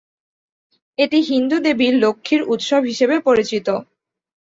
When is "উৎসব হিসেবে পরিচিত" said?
2.53-3.67